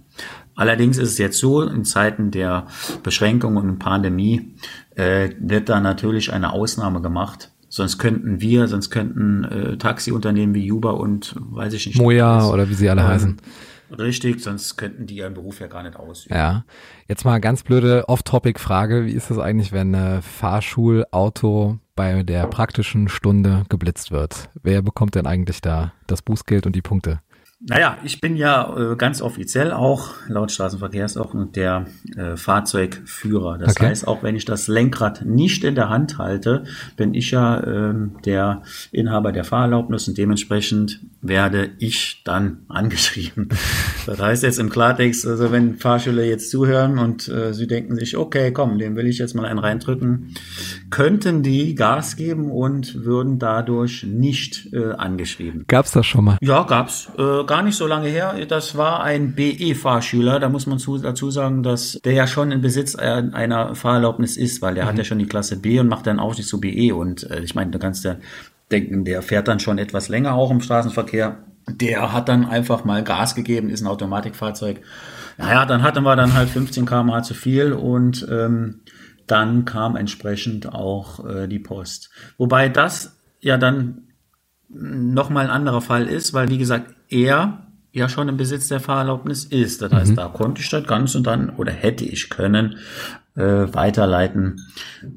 Allerdings 0.56 0.98
ist 0.98 1.10
es 1.10 1.18
jetzt 1.18 1.40
so, 1.40 1.62
in 1.64 1.86
Zeiten 1.86 2.30
der 2.30 2.68
Beschränkung 3.02 3.56
und 3.56 3.80
Pandemie 3.80 4.54
äh, 4.96 5.30
wird 5.40 5.70
da 5.70 5.80
natürlich 5.80 6.34
eine 6.34 6.52
Ausnahme 6.52 7.02
gemacht. 7.02 7.52
Sonst 7.70 7.98
könnten 7.98 8.42
wir, 8.42 8.68
sonst 8.68 8.92
könnten 8.92 9.46
äh, 9.46 9.78
Taxiunternehmen 9.78 10.54
wie 10.54 10.72
Uber 10.72 11.00
und 11.00 11.36
weiß 11.38 11.74
ich 11.74 11.88
nicht. 11.88 11.98
Moja 11.98 12.48
oder 12.48 12.70
wie 12.70 12.76
sie 12.76 12.90
alle 12.90 13.02
ähm, 13.02 13.08
heißen. 13.08 13.38
Richtig, 13.98 14.42
sonst 14.42 14.76
könnten 14.76 15.08
die 15.08 15.18
ihren 15.18 15.34
Beruf 15.34 15.60
ja 15.60 15.68
gar 15.68 15.84
nicht 15.84 15.96
ausüben. 15.96 16.36
Ja, 16.36 16.66
jetzt 17.08 17.26
mal 17.26 17.40
ganz 17.40 17.64
blöde 17.64 18.10
Off-Topic-Frage. 18.10 19.06
Wie 19.06 19.14
ist 19.14 19.30
das 19.30 19.40
eigentlich, 19.40 19.72
wenn 19.72 19.96
ein 19.96 20.22
Fahrschulauto 20.22 21.80
bei 21.96 22.24
der 22.24 22.48
praktischen 22.48 23.08
Stunde 23.08 23.66
geblitzt 23.70 24.12
wird. 24.12 24.50
Wer 24.62 24.82
bekommt 24.82 25.16
denn 25.16 25.28
eigentlich 25.28 25.62
da 25.62 25.94
das 26.08 26.22
Bußgeld 26.22 26.66
und 26.66 26.76
die 26.76 26.82
Punkte? 26.82 27.22
Naja, 27.66 27.98
ich 28.04 28.20
bin 28.20 28.36
ja 28.36 28.92
äh, 28.92 28.96
ganz 28.98 29.22
offiziell 29.22 29.72
auch 29.72 30.16
laut 30.28 30.52
Straßenverkehrsordnung 30.52 31.54
der 31.54 31.86
äh, 32.18 32.36
Fahrzeugführer. 32.36 33.58
Das 33.58 33.78
okay. 33.78 33.88
heißt, 33.88 34.06
auch 34.06 34.22
wenn 34.22 34.36
ich 34.36 34.44
das 34.44 34.68
Lenkrad 34.68 35.24
nicht 35.24 35.64
in 35.64 35.76
der 35.76 35.88
Hand 35.88 36.18
halte, 36.18 36.66
bin 36.98 37.14
ich 37.14 37.32
ja 37.32 37.66
ähm, 37.66 38.18
der 38.26 38.64
Inhaber 38.92 39.32
der 39.32 39.46
Fahrerlaubnis 39.46 40.10
und 40.10 40.18
dementsprechend 40.18 41.00
werde 41.22 41.70
ich 41.80 42.22
dann 42.26 42.58
angeschrieben. 42.68 43.48
Das 44.08 44.20
heißt 44.20 44.44
jetzt 44.44 44.60
im 44.60 44.70
Klartext, 44.70 45.26
also 45.26 45.54
wenn 45.54 45.78
Fahrschüler 45.78 46.24
jetzt 46.24 46.52
zuhören 46.52 47.00
und 47.00 47.30
äh, 47.30 47.54
sie 47.54 47.68
denken 47.68 47.96
sich, 47.96 48.18
okay, 48.18 48.52
komm, 48.52 48.78
den 48.78 48.98
will 48.98 49.08
ich 49.08 49.20
jetzt 49.20 49.36
mal 49.36 49.46
einen 49.46 49.60
reindrücken, 49.60 50.36
könnten 50.90 51.44
die 51.44 51.76
Gas 51.76 52.18
geben 52.18 52.52
und 52.52 53.06
würden 53.06 53.40
dadurch 53.40 54.04
nicht 54.04 54.74
äh, 54.74 54.92
angeschrieben. 54.92 55.64
Gab's 55.68 55.92
das 55.92 56.06
schon 56.06 56.26
mal? 56.26 56.38
Ja, 56.42 56.64
gab's. 56.64 57.10
Äh, 57.18 57.46
gar 57.54 57.62
nicht 57.62 57.78
so 57.78 57.86
lange 57.86 58.08
her. 58.08 58.34
Das 58.48 58.78
war 58.78 59.04
ein 59.04 59.34
BE-Fahrschüler. 59.36 60.40
Da 60.40 60.50
muss 60.50 60.66
man 60.66 60.80
zu, 60.80 60.98
dazu 60.98 61.30
sagen, 61.30 61.62
dass 61.62 62.00
der 62.04 62.14
ja 62.14 62.26
schon 62.26 62.52
in 62.52 62.62
Besitz 62.62 62.96
einer 62.96 63.76
Fahrerlaubnis 63.76 64.38
ist, 64.38 64.64
weil 64.64 64.74
der 64.74 64.86
mhm. 64.86 64.90
hat 64.90 64.98
ja 64.98 65.04
schon 65.04 65.20
die 65.20 65.28
Klasse 65.28 65.58
B 65.58 65.80
und 65.80 65.88
macht 65.88 66.08
dann 66.08 66.20
auch 66.20 66.36
nicht 66.36 66.50
so 66.50 66.58
BE. 66.58 66.96
Und 66.96 67.30
äh, 67.30 67.42
ich 67.42 67.54
meine, 67.54 67.70
du 67.70 67.78
kannst 67.78 68.06
ja 68.06 68.16
denken, 68.72 69.06
der 69.06 69.22
fährt 69.22 69.48
dann 69.48 69.60
schon 69.60 69.78
etwas 69.78 70.10
länger 70.10 70.34
auch 70.34 70.50
im 70.50 70.62
Straßenverkehr. 70.62 71.44
Der 71.70 72.12
hat 72.12 72.28
dann 72.28 72.44
einfach 72.44 72.86
mal 72.86 73.04
Gas 73.04 73.36
gegeben, 73.36 73.70
ist 73.70 73.84
ein 73.84 73.88
Automatikfahrzeug. 73.88 74.82
Naja, 75.38 75.68
dann 75.68 75.84
hatten 75.84 76.04
wir 76.04 76.16
dann 76.16 76.34
halt 76.34 76.50
15 76.50 76.88
km/h 76.88 77.22
zu 77.22 77.36
viel 77.36 77.74
und 77.74 78.28
ähm, 78.32 78.80
dann 79.28 79.66
kam 79.66 79.96
entsprechend 79.96 80.74
auch 80.74 81.24
äh, 81.24 81.48
die 81.48 81.60
Post. 81.60 82.10
Wobei 82.40 82.68
das 82.68 83.16
ja 83.42 83.58
dann 83.58 84.03
nochmal 84.74 85.46
ein 85.46 85.52
anderer 85.52 85.82
Fall 85.82 86.08
ist, 86.08 86.34
weil 86.34 86.50
wie 86.50 86.58
gesagt, 86.58 86.94
er 87.10 87.68
ja 87.92 88.10
schon 88.10 88.28
im 88.28 88.38
Besitz 88.38 88.68
der 88.68 88.80
Fahrerlaubnis 88.80 89.46
ist. 89.46 89.82
Das 89.82 89.92
heißt, 89.94 90.12
mhm. 90.12 90.16
da 90.16 90.28
konnte 90.28 90.62
ich 90.62 90.70
das 90.70 90.86
ganz 90.86 91.16
und 91.16 91.28
dann 91.28 91.52
oder 91.52 91.72
hätte 91.72 92.06
ich 92.06 92.30
können 92.30 92.78
äh, 93.36 93.42
weiterleiten 93.42 94.62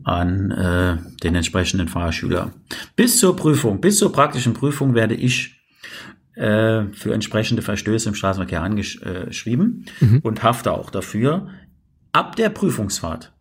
an 0.05 0.51
äh, 0.51 0.97
den 1.23 1.35
entsprechenden 1.35 1.89
Fahrschüler. 1.89 2.53
Bis 2.95 3.19
zur 3.19 3.35
Prüfung, 3.35 3.81
bis 3.81 3.99
zur 3.99 4.13
praktischen 4.13 4.53
Prüfung 4.53 4.95
werde 4.95 5.15
ich 5.15 5.57
äh, 6.35 6.85
für 6.93 7.15
entsprechende 7.15 7.63
Verstöße 7.63 8.11
im 8.11 8.15
Straßenverkehr 8.15 8.63
angeschrieben 8.63 9.87
mhm. 10.01 10.21
und 10.23 10.43
hafte 10.43 10.73
auch 10.73 10.91
dafür. 10.91 11.49
Ab 12.13 12.37
der 12.37 12.51
Prüfungsfahrt, 12.51 13.33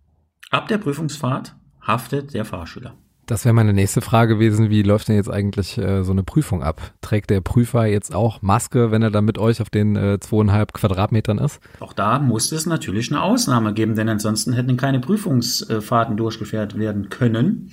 ab 0.50 0.68
der 0.68 0.78
Prüfungsfahrt 0.78 1.56
haftet 1.82 2.34
der 2.34 2.46
Fahrschüler. 2.46 2.98
Das 3.28 3.44
wäre 3.44 3.54
meine 3.54 3.74
nächste 3.74 4.02
Frage 4.02 4.36
gewesen. 4.36 4.70
Wie 4.70 4.84
läuft 4.84 5.08
denn 5.08 5.16
jetzt 5.16 5.32
eigentlich 5.32 5.80
äh, 5.80 6.04
so 6.04 6.12
eine 6.12 6.24
Prüfung 6.24 6.62
ab? 6.62 6.94
Trägt 7.02 7.32
der 7.32 7.42
Prüfer 7.42 7.86
jetzt 7.88 8.14
auch 8.14 8.44
Maske, 8.44 8.92
wenn 8.92 9.02
er 9.02 9.10
dann 9.10 9.26
mit 9.26 9.40
euch 9.40 9.62
auf 9.62 9.72
den 9.72 9.96
äh, 9.96 10.20
zweieinhalb 10.20 10.74
Quadratmetern 10.74 11.40
ist? 11.40 11.60
Auch 11.80 11.94
da 11.94 12.20
muss 12.20 12.52
es 12.52 12.68
natürlich 12.68 13.12
eine 13.12 13.24
Ausnahme 13.24 13.74
geben, 13.74 13.96
denn 13.96 14.10
ansonsten 14.10 14.54
hätten 14.54 14.78
keine 14.78 15.00
Prüfungsfahrten 15.00 16.18
durchgeführt 16.18 16.78
werden 16.78 17.10
können. 17.10 17.72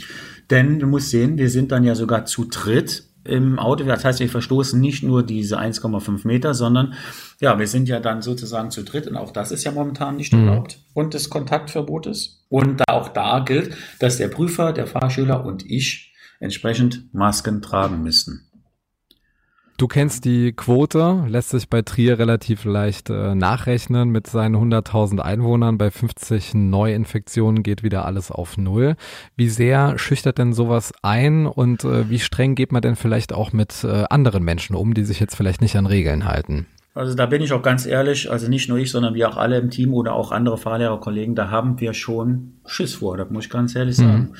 Denn 0.50 0.78
du 0.78 0.86
musst 0.86 1.10
sehen, 1.10 1.36
wir 1.36 1.50
sind 1.50 1.70
dann 1.70 1.84
ja 1.84 1.94
sogar 1.94 2.24
zu 2.24 2.46
dritt 2.46 3.11
im 3.24 3.58
Auto. 3.58 3.84
Das 3.84 4.04
heißt, 4.04 4.20
wir 4.20 4.28
verstoßen 4.28 4.80
nicht 4.80 5.02
nur 5.02 5.22
diese 5.22 5.58
1,5 5.58 6.26
Meter, 6.26 6.54
sondern 6.54 6.94
ja, 7.40 7.58
wir 7.58 7.66
sind 7.66 7.88
ja 7.88 8.00
dann 8.00 8.22
sozusagen 8.22 8.70
zu 8.70 8.82
dritt 8.84 9.06
und 9.06 9.16
auch 9.16 9.30
das 9.30 9.52
ist 9.52 9.64
ja 9.64 9.72
momentan 9.72 10.16
nicht 10.16 10.32
mhm. 10.32 10.48
erlaubt. 10.48 10.78
Und 10.94 11.14
des 11.14 11.30
Kontaktverbotes. 11.30 12.44
Und 12.48 12.82
auch 12.88 13.08
da 13.08 13.40
gilt, 13.40 13.76
dass 13.98 14.18
der 14.18 14.28
Prüfer, 14.28 14.72
der 14.72 14.86
Fahrschüler 14.86 15.44
und 15.44 15.64
ich 15.68 16.12
entsprechend 16.40 17.14
Masken 17.14 17.62
tragen 17.62 18.02
müssten. 18.02 18.46
Du 19.82 19.88
kennst 19.88 20.24
die 20.24 20.52
Quote, 20.52 21.24
lässt 21.26 21.48
sich 21.48 21.68
bei 21.68 21.82
Trier 21.82 22.16
relativ 22.20 22.64
leicht 22.64 23.10
äh, 23.10 23.34
nachrechnen 23.34 24.10
mit 24.10 24.28
seinen 24.28 24.54
100.000 24.54 25.18
Einwohnern. 25.18 25.76
Bei 25.76 25.90
50 25.90 26.54
Neuinfektionen 26.54 27.64
geht 27.64 27.82
wieder 27.82 28.06
alles 28.06 28.30
auf 28.30 28.56
Null. 28.56 28.94
Wie 29.34 29.48
sehr 29.48 29.98
schüchtert 29.98 30.38
denn 30.38 30.52
sowas 30.52 30.92
ein 31.02 31.46
und 31.46 31.82
äh, 31.82 32.08
wie 32.08 32.20
streng 32.20 32.54
geht 32.54 32.70
man 32.70 32.80
denn 32.80 32.94
vielleicht 32.94 33.32
auch 33.32 33.52
mit 33.52 33.82
äh, 33.82 34.04
anderen 34.08 34.44
Menschen 34.44 34.76
um, 34.76 34.94
die 34.94 35.02
sich 35.02 35.18
jetzt 35.18 35.34
vielleicht 35.34 35.60
nicht 35.60 35.74
an 35.74 35.86
Regeln 35.86 36.26
halten? 36.26 36.66
Also 36.94 37.14
da 37.14 37.24
bin 37.24 37.40
ich 37.40 37.54
auch 37.54 37.62
ganz 37.62 37.86
ehrlich, 37.86 38.30
also 38.30 38.48
nicht 38.48 38.68
nur 38.68 38.76
ich, 38.76 38.90
sondern 38.90 39.14
wir 39.14 39.26
auch 39.30 39.38
alle 39.38 39.58
im 39.58 39.70
Team 39.70 39.94
oder 39.94 40.12
auch 40.12 40.30
andere 40.30 40.58
Fahrlehrerkollegen, 40.58 41.34
da 41.34 41.50
haben 41.50 41.80
wir 41.80 41.94
schon 41.94 42.52
Schiss 42.66 42.96
vor, 42.96 43.16
da 43.16 43.24
muss 43.24 43.44
ich 43.44 43.50
ganz 43.50 43.74
ehrlich 43.74 43.96
sagen. 43.96 44.32
Mhm. 44.32 44.34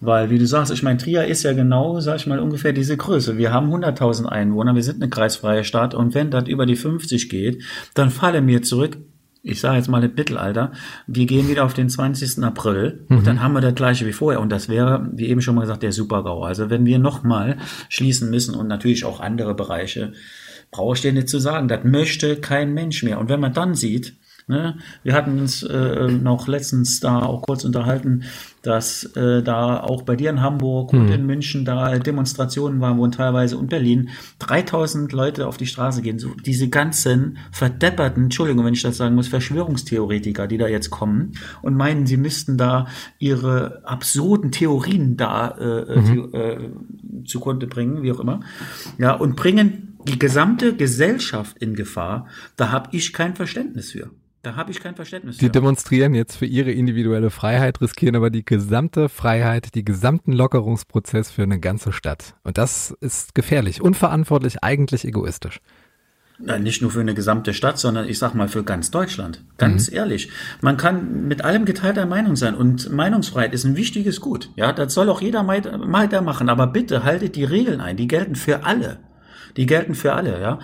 Weil, 0.00 0.30
wie 0.30 0.38
du 0.38 0.46
sagst, 0.46 0.72
ich 0.72 0.82
meine, 0.82 0.96
Trier 0.96 1.26
ist 1.26 1.42
ja 1.42 1.52
genau, 1.52 2.00
sag 2.00 2.16
ich 2.16 2.26
mal, 2.26 2.38
ungefähr 2.38 2.72
diese 2.72 2.96
Größe. 2.96 3.36
Wir 3.36 3.52
haben 3.52 3.70
100.000 3.70 4.24
Einwohner, 4.24 4.74
wir 4.74 4.82
sind 4.82 5.02
eine 5.02 5.10
kreisfreie 5.10 5.64
Stadt 5.64 5.94
und 5.94 6.14
wenn 6.14 6.30
das 6.30 6.48
über 6.48 6.64
die 6.64 6.76
50 6.76 7.28
geht, 7.28 7.62
dann 7.92 8.08
falle 8.08 8.40
mir 8.40 8.62
zurück, 8.62 8.96
ich 9.42 9.60
sage 9.60 9.76
jetzt 9.76 9.88
mal 9.88 10.00
das 10.00 10.16
Mittelalter, 10.16 10.72
wir 11.06 11.26
gehen 11.26 11.48
wieder 11.48 11.64
auf 11.64 11.74
den 11.74 11.90
20. 11.90 12.42
April 12.42 13.04
mhm. 13.08 13.18
und 13.18 13.26
dann 13.26 13.42
haben 13.42 13.52
wir 13.52 13.60
das 13.60 13.74
gleiche 13.74 14.06
wie 14.06 14.12
vorher 14.12 14.40
und 14.40 14.48
das 14.48 14.70
wäre, 14.70 15.10
wie 15.12 15.26
eben 15.26 15.42
schon 15.42 15.54
mal 15.54 15.60
gesagt, 15.62 15.82
der 15.82 15.92
Supergau. 15.92 16.42
Also 16.42 16.70
wenn 16.70 16.86
wir 16.86 16.98
nochmal 16.98 17.58
schließen 17.90 18.30
müssen 18.30 18.54
und 18.54 18.66
natürlich 18.66 19.04
auch 19.04 19.20
andere 19.20 19.54
Bereiche, 19.54 20.14
brauche 20.70 20.94
ich 20.94 21.02
dir 21.02 21.12
nicht 21.12 21.28
zu 21.28 21.38
sagen. 21.38 21.68
Das 21.68 21.84
möchte 21.84 22.36
kein 22.36 22.74
Mensch 22.74 23.02
mehr. 23.02 23.18
Und 23.18 23.28
wenn 23.28 23.40
man 23.40 23.52
dann 23.52 23.74
sieht, 23.74 24.14
ne, 24.48 24.78
wir 25.02 25.14
hatten 25.14 25.38
uns 25.38 25.62
äh, 25.62 26.08
noch 26.08 26.48
letztens 26.48 27.00
da 27.00 27.20
auch 27.22 27.42
kurz 27.42 27.64
unterhalten, 27.64 28.24
dass 28.62 29.04
äh, 29.16 29.42
da 29.42 29.80
auch 29.80 30.02
bei 30.02 30.16
dir 30.16 30.30
in 30.30 30.40
Hamburg 30.40 30.92
hm. 30.92 31.00
und 31.00 31.10
in 31.10 31.26
München 31.26 31.64
da 31.64 31.98
Demonstrationen 31.98 32.80
waren, 32.80 32.98
wo 32.98 33.06
teilweise 33.08 33.56
und 33.56 33.68
Berlin 33.68 34.10
3000 34.40 35.12
Leute 35.12 35.46
auf 35.46 35.56
die 35.56 35.66
Straße 35.66 36.02
gehen. 36.02 36.18
So 36.18 36.30
diese 36.44 36.68
ganzen 36.68 37.38
verdepperten, 37.52 38.24
Entschuldigung, 38.24 38.64
wenn 38.64 38.74
ich 38.74 38.82
das 38.82 38.96
sagen 38.96 39.14
muss, 39.14 39.28
Verschwörungstheoretiker, 39.28 40.46
die 40.46 40.58
da 40.58 40.66
jetzt 40.66 40.90
kommen 40.90 41.32
und 41.62 41.76
meinen, 41.76 42.06
sie 42.06 42.16
müssten 42.16 42.58
da 42.58 42.88
ihre 43.18 43.82
absurden 43.84 44.50
Theorien 44.50 45.16
da 45.16 45.48
äh, 45.50 46.00
mhm. 46.00 46.30
äh, 46.32 47.24
zugrunde 47.24 47.66
bringen, 47.66 48.02
wie 48.02 48.12
auch 48.12 48.20
immer. 48.20 48.40
Ja, 48.98 49.14
und 49.14 49.36
bringen 49.36 49.87
die 50.08 50.18
gesamte 50.18 50.74
Gesellschaft 50.74 51.58
in 51.58 51.74
Gefahr, 51.74 52.26
da 52.56 52.72
habe 52.72 52.88
ich 52.92 53.12
kein 53.12 53.36
Verständnis 53.36 53.92
für. 53.92 54.10
Da 54.42 54.54
habe 54.54 54.70
ich 54.70 54.80
kein 54.80 54.94
Verständnis 54.94 55.36
für. 55.36 55.44
Die 55.44 55.50
demonstrieren 55.50 56.14
jetzt 56.14 56.36
für 56.36 56.46
ihre 56.46 56.70
individuelle 56.70 57.30
Freiheit, 57.30 57.80
riskieren 57.80 58.16
aber 58.16 58.30
die 58.30 58.44
gesamte 58.44 59.08
Freiheit, 59.08 59.74
die 59.74 59.84
gesamten 59.84 60.32
Lockerungsprozess 60.32 61.30
für 61.30 61.42
eine 61.42 61.58
ganze 61.58 61.92
Stadt. 61.92 62.34
Und 62.44 62.56
das 62.56 62.96
ist 63.00 63.34
gefährlich, 63.34 63.82
unverantwortlich, 63.82 64.62
eigentlich 64.62 65.04
egoistisch. 65.04 65.60
Nicht 66.60 66.82
nur 66.82 66.92
für 66.92 67.00
eine 67.00 67.14
gesamte 67.14 67.52
Stadt, 67.52 67.80
sondern 67.80 68.08
ich 68.08 68.20
sag 68.20 68.34
mal 68.34 68.46
für 68.46 68.62
ganz 68.62 68.92
Deutschland. 68.92 69.44
Ganz 69.56 69.90
mhm. 69.90 69.96
ehrlich. 69.96 70.30
Man 70.60 70.76
kann 70.76 71.26
mit 71.26 71.42
allem 71.44 71.64
geteilter 71.64 72.06
Meinung 72.06 72.36
sein 72.36 72.54
und 72.54 72.92
Meinungsfreiheit 72.92 73.52
ist 73.52 73.64
ein 73.64 73.76
wichtiges 73.76 74.20
Gut. 74.20 74.50
Ja, 74.54 74.72
das 74.72 74.94
soll 74.94 75.08
auch 75.08 75.20
jeder 75.20 75.48
weitermachen. 75.48 76.48
Aber 76.48 76.68
bitte 76.68 77.02
haltet 77.02 77.34
die 77.34 77.42
Regeln 77.42 77.80
ein. 77.80 77.96
Die 77.96 78.06
gelten 78.06 78.36
für 78.36 78.64
alle. 78.64 79.00
Die 79.56 79.66
gelten 79.66 79.94
für 79.94 80.12
alle, 80.12 80.40
ja. 80.40 80.58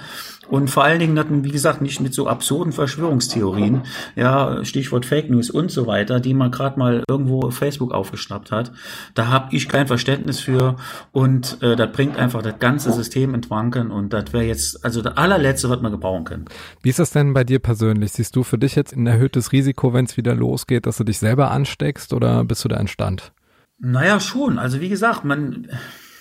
Und 0.49 0.69
vor 0.69 0.85
allen 0.85 0.99
Dingen 0.99 1.19
hatten, 1.19 1.45
wie 1.45 1.51
gesagt, 1.51 1.81
nicht 1.81 2.01
mit 2.01 2.13
so 2.13 2.27
absurden 2.27 2.73
Verschwörungstheorien, 2.73 3.83
ja, 4.15 4.65
Stichwort 4.65 5.07
Fake 5.07 5.31
News 5.31 5.51
und 5.51 5.71
so 5.71 5.87
weiter, 5.87 6.21
die 6.21 6.35
man 6.35 6.51
gerade 6.51 6.79
mal 6.79 7.03
irgendwo 7.09 7.43
auf 7.43 7.57
Facebook 7.57 7.93
aufgeschnappt 7.93 8.53
hat. 8.53 8.73
Da 9.15 9.29
habe 9.29 9.55
ich 9.57 9.69
kein 9.69 9.87
Verständnis 9.87 10.41
für 10.41 10.77
und 11.13 11.63
äh, 11.63 11.77
das 11.77 11.93
bringt 11.93 12.19
einfach 12.19 12.43
das 12.43 12.59
ganze 12.59 12.93
System 12.93 13.35
in 13.35 13.49
Wanken 13.49 13.91
und 13.91 14.13
das 14.13 14.33
wäre 14.33 14.45
jetzt, 14.45 14.85
also 14.85 15.03
das 15.03 15.17
allerletzte, 15.17 15.71
was 15.71 15.81
man 15.81 15.93
gebrauchen 15.93 16.25
können. 16.25 16.45
Wie 16.83 16.91
ist 16.91 16.99
das 16.99 17.11
denn 17.11 17.33
bei 17.33 17.45
dir 17.45 17.59
persönlich? 17.59 18.13
Siehst 18.13 18.37
du 18.37 18.43
für 18.43 18.59
dich 18.59 18.75
jetzt 18.75 18.95
ein 18.95 19.07
erhöhtes 19.07 19.53
Risiko, 19.53 19.93
wenn 19.95 20.05
es 20.05 20.17
wieder 20.17 20.35
losgeht, 20.35 20.87
dass 20.87 20.99
du 20.99 21.05
dich 21.05 21.19
selber 21.19 21.51
ansteckst 21.51 22.13
oder 22.13 22.45
bist 22.45 22.65
du 22.65 22.69
da 22.69 22.77
entstand? 22.77 23.33
Naja, 23.79 24.21
schon. 24.21 24.59
Also 24.59 24.81
wie 24.81 24.89
gesagt, 24.89 25.25
man 25.25 25.69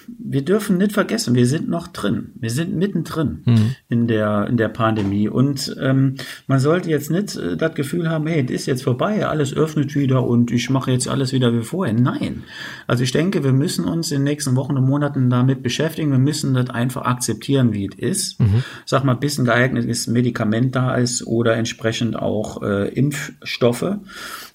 wir 0.07 0.43
dürfen 0.43 0.77
nicht 0.77 0.91
vergessen, 0.91 1.36
wir 1.36 1.45
sind 1.45 1.69
noch 1.69 1.88
drin. 1.88 2.31
Wir 2.36 2.50
sind 2.50 2.75
mittendrin 2.75 3.43
mhm. 3.45 3.75
in 3.89 4.07
der 4.07 4.48
in 4.48 4.57
der 4.57 4.69
Pandemie 4.69 5.27
und 5.27 5.75
ähm, 5.81 6.15
man 6.48 6.60
sollte 6.60 6.89
jetzt 6.89 7.12
nicht 7.12 7.36
äh, 7.36 7.57
das 7.57 7.75
Gefühl 7.75 8.10
haben, 8.10 8.27
hey, 8.27 8.45
das 8.45 8.55
ist 8.55 8.65
jetzt 8.65 8.83
vorbei, 8.83 9.25
alles 9.25 9.53
öffnet 9.53 9.95
wieder 9.95 10.25
und 10.25 10.51
ich 10.51 10.69
mache 10.69 10.91
jetzt 10.91 11.07
alles 11.07 11.33
wieder 11.33 11.53
wie 11.53 11.63
vorher. 11.63 11.93
Nein, 11.93 12.43
also 12.88 13.03
ich 13.03 13.12
denke, 13.12 13.43
wir 13.43 13.53
müssen 13.53 13.86
uns 13.86 14.12
in 14.12 14.19
den 14.19 14.24
nächsten 14.25 14.55
Wochen 14.55 14.77
und 14.77 14.86
Monaten 14.86 15.29
damit 15.29 15.63
beschäftigen. 15.63 16.12
Wir 16.12 16.19
müssen 16.19 16.53
das 16.53 16.69
einfach 16.69 17.03
akzeptieren, 17.03 17.74
wie 17.74 17.88
es 17.88 17.98
ist. 17.98 18.39
Mhm. 18.39 18.63
Sag 18.86 19.03
mal, 19.03 19.15
bis 19.15 19.38
ein 19.38 19.45
geeignetes 19.45 20.07
Medikament 20.07 20.75
da 20.75 20.95
ist 20.95 21.25
oder 21.25 21.55
entsprechend 21.55 22.15
auch 22.15 22.62
äh, 22.62 22.89
Impfstoffe. 22.89 23.98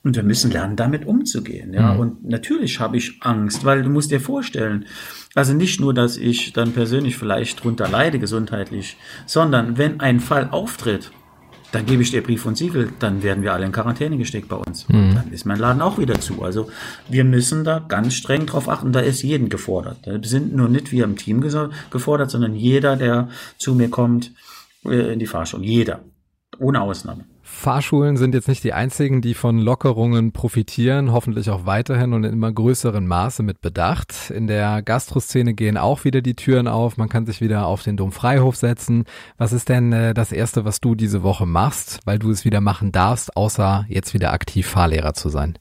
Und 0.05 0.17
wir 0.17 0.23
müssen 0.23 0.51
lernen, 0.51 0.77
damit 0.77 1.07
umzugehen. 1.07 1.73
Ja, 1.73 1.95
mhm. 1.95 2.01
und 2.01 2.29
natürlich 2.29 2.81
habe 2.81 2.97
ich 2.97 3.19
Angst, 3.21 3.65
weil 3.65 3.83
du 3.83 3.91
musst 3.91 4.11
dir 4.11 4.21
vorstellen, 4.21 4.87
also 5.39 5.55
nicht 5.55 5.81
nur, 5.81 5.95
dass 5.95 6.17
ich 6.17 6.53
dann 6.53 6.73
persönlich 6.73 7.17
vielleicht 7.17 7.63
drunter 7.63 7.89
leide 7.89 8.19
gesundheitlich, 8.19 8.97
sondern 9.25 9.79
wenn 9.79 10.01
ein 10.01 10.19
Fall 10.19 10.49
auftritt, 10.51 11.13
dann 11.71 11.87
gebe 11.87 12.03
ich 12.03 12.11
dir 12.11 12.25
Brief 12.25 12.45
und 12.45 12.57
Siegel, 12.57 12.91
dann 12.99 13.23
werden 13.23 13.45
wir 13.45 13.53
alle 13.53 13.65
in 13.65 13.71
Quarantäne 13.71 14.17
gesteckt 14.19 14.49
bei 14.49 14.57
uns. 14.57 14.89
Mhm. 14.89 15.15
Dann 15.15 15.33
ist 15.33 15.47
mein 15.47 15.61
Laden 15.61 15.81
auch 15.81 15.97
wieder 15.97 16.19
zu. 16.19 16.43
Also 16.43 16.69
wir 17.09 17.23
müssen 17.23 17.63
da 17.63 17.79
ganz 17.79 18.15
streng 18.15 18.47
drauf 18.47 18.69
achten. 18.69 18.91
Da 18.91 18.99
ist 18.99 19.23
jeden 19.23 19.49
gefordert. 19.49 19.99
Da 20.03 20.19
sind 20.23 20.57
nur 20.57 20.69
nicht 20.69 20.91
wir 20.91 21.05
im 21.05 21.17
Team 21.17 21.41
gefordert, 21.41 22.31
sondern 22.33 22.55
jeder, 22.55 22.97
der 22.97 23.29
zu 23.59 23.75
mir 23.75 23.91
kommt 23.91 24.33
äh, 24.87 25.13
in 25.13 25.21
die 25.21 25.27
Fahrschule. 25.27 25.65
Jeder. 25.65 26.01
Ohne 26.59 26.81
Ausnahme. 26.81 27.27
Fahrschulen 27.59 28.17
sind 28.17 28.35
jetzt 28.35 28.47
nicht 28.47 28.63
die 28.63 28.73
einzigen, 28.73 29.21
die 29.21 29.35
von 29.35 29.59
Lockerungen 29.59 30.31
profitieren, 30.33 31.11
hoffentlich 31.13 31.51
auch 31.51 31.67
weiterhin 31.67 32.13
und 32.13 32.23
in 32.23 32.33
immer 32.33 32.53
größerem 32.53 33.05
Maße 33.05 33.43
mit 33.43 33.61
Bedacht. 33.61 34.31
In 34.31 34.47
der 34.47 34.81
Gastroszene 34.81 35.55
gehen 35.55 35.77
auch 35.77 36.05
wieder 36.05 36.23
die 36.23 36.37
Türen 36.37 36.69
auf, 36.69 36.97
man 36.97 37.09
kann 37.09 37.27
sich 37.27 37.41
wieder 37.41 37.67
auf 37.67 37.83
den 37.83 37.97
Domfreihof 37.97 38.55
setzen. 38.55 39.05
Was 39.39 39.53
ist 39.53 39.69
denn 39.69 39.93
äh, 39.93 40.15
das 40.15 40.31
Erste, 40.31 40.65
was 40.65 40.81
du 40.81 40.95
diese 40.95 41.25
Woche 41.25 41.47
machst, 41.47 41.99
weil 42.05 42.21
du 42.21 42.31
es 42.31 42.45
wieder 42.45 42.61
machen 42.61 42.93
darfst, 42.93 43.37
außer 43.37 43.87
jetzt 43.89 44.15
wieder 44.15 44.33
aktiv 44.33 44.67
Fahrlehrer 44.69 45.15
zu 45.15 45.29
sein? 45.29 45.59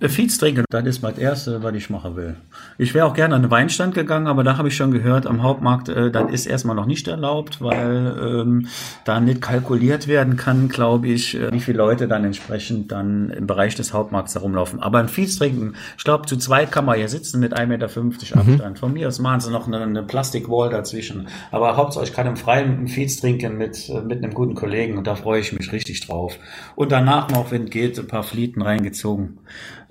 Feeds 0.00 0.38
trinken, 0.38 0.64
das 0.70 0.84
ist 0.84 1.02
mein 1.02 1.16
Erste, 1.18 1.62
was 1.62 1.74
ich 1.74 1.90
machen 1.90 2.16
will. 2.16 2.36
Ich 2.78 2.94
wäre 2.94 3.06
auch 3.06 3.14
gerne 3.14 3.34
an 3.34 3.42
den 3.42 3.50
Weinstand 3.50 3.94
gegangen, 3.94 4.26
aber 4.26 4.44
da 4.44 4.58
habe 4.58 4.68
ich 4.68 4.76
schon 4.76 4.90
gehört, 4.90 5.26
am 5.26 5.42
Hauptmarkt, 5.42 5.88
äh, 5.88 6.10
das 6.10 6.30
ist 6.30 6.46
erstmal 6.46 6.76
noch 6.76 6.86
nicht 6.86 7.08
erlaubt, 7.08 7.60
weil 7.60 8.16
ähm, 8.20 8.68
da 9.04 9.20
nicht 9.20 9.40
kalkuliert 9.40 10.08
werden 10.08 10.36
kann, 10.36 10.68
glaube 10.68 11.08
ich, 11.08 11.34
äh, 11.34 11.52
wie 11.52 11.60
viele 11.60 11.78
Leute 11.78 12.08
dann 12.08 12.24
entsprechend 12.24 12.92
dann 12.92 13.30
im 13.30 13.46
Bereich 13.46 13.74
des 13.74 13.92
Hauptmarkts 13.92 14.34
herumlaufen. 14.34 14.80
Aber 14.80 14.98
ein 14.98 15.08
Feeds 15.08 15.36
trinken, 15.36 15.74
ich 15.96 16.04
glaube, 16.04 16.26
zu 16.26 16.36
zweit 16.36 16.72
kann 16.72 16.84
man 16.84 16.96
hier 16.96 17.08
sitzen 17.08 17.40
mit 17.40 17.56
1,50 17.56 17.66
Meter 17.66 17.88
mhm. 18.02 18.10
Abstand. 18.34 18.78
Von 18.78 18.92
mir 18.92 19.08
aus 19.08 19.18
machen 19.18 19.40
sie 19.40 19.50
noch 19.50 19.66
eine, 19.66 19.80
eine 19.80 20.02
Plastikwall 20.02 20.70
dazwischen. 20.70 21.28
Aber 21.50 21.76
Hauptsache, 21.76 22.04
ich 22.04 22.12
kann 22.12 22.26
im 22.26 22.36
Freien 22.36 22.84
ein 22.84 22.88
Feeds 22.88 23.20
trinken 23.20 23.56
mit, 23.56 23.88
äh, 23.88 24.00
mit 24.00 24.22
einem 24.22 24.34
guten 24.34 24.54
Kollegen 24.54 24.98
und 24.98 25.06
da 25.06 25.14
freue 25.14 25.40
ich 25.40 25.52
mich 25.52 25.72
richtig 25.72 26.06
drauf. 26.06 26.38
Und 26.74 26.92
danach 26.92 27.30
noch, 27.30 27.50
wenn 27.50 27.64
es 27.64 27.70
geht, 27.70 27.98
ein 27.98 28.06
paar 28.06 28.22
Flieten 28.22 28.62
reingezogen. 28.62 29.38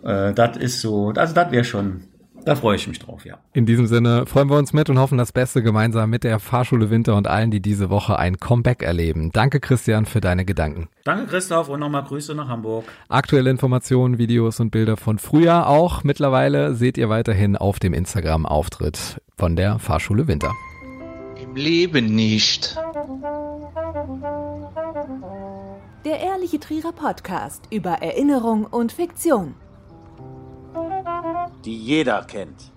Äh, 0.03 0.33
das 0.33 0.57
ist 0.57 0.81
so, 0.81 1.09
also 1.15 1.33
das 1.33 1.51
wäre 1.51 1.63
schon, 1.63 2.01
da 2.45 2.55
freue 2.55 2.75
ich 2.75 2.87
mich 2.87 2.99
drauf, 2.99 3.25
ja. 3.25 3.37
In 3.53 3.65
diesem 3.65 3.87
Sinne 3.87 4.25
freuen 4.25 4.49
wir 4.49 4.57
uns 4.57 4.73
mit 4.73 4.89
und 4.89 4.99
hoffen 4.99 5.17
das 5.17 5.31
Beste 5.31 5.63
gemeinsam 5.63 6.09
mit 6.09 6.23
der 6.23 6.39
Fahrschule 6.39 6.89
Winter 6.89 7.15
und 7.15 7.27
allen, 7.27 7.51
die 7.51 7.61
diese 7.61 7.89
Woche 7.89 8.19
ein 8.19 8.37
Comeback 8.37 8.83
erleben. 8.83 9.31
Danke 9.31 9.59
Christian 9.59 10.05
für 10.05 10.19
deine 10.19 10.43
Gedanken. 10.43 10.89
Danke 11.05 11.27
Christoph 11.27 11.69
und 11.69 11.79
nochmal 11.79 12.03
Grüße 12.03 12.35
nach 12.35 12.49
Hamburg. 12.49 12.85
Aktuelle 13.07 13.49
Informationen, 13.49 14.17
Videos 14.17 14.59
und 14.59 14.71
Bilder 14.71 14.97
von 14.97 15.19
früher 15.19 15.67
auch 15.67 16.03
mittlerweile 16.03 16.75
seht 16.75 16.97
ihr 16.97 17.09
weiterhin 17.09 17.55
auf 17.55 17.79
dem 17.79 17.93
Instagram-Auftritt 17.93 19.21
von 19.37 19.55
der 19.55 19.79
Fahrschule 19.79 20.27
Winter. 20.27 20.51
Im 21.41 21.55
Leben 21.55 22.13
nicht. 22.13 22.77
Der 26.05 26.19
ehrliche 26.19 26.59
Trierer 26.59 26.91
Podcast 26.91 27.63
über 27.69 27.91
Erinnerung 28.01 28.65
und 28.65 28.91
Fiktion. 28.91 29.55
Die 31.65 31.77
jeder 31.77 32.23
kennt. 32.23 32.72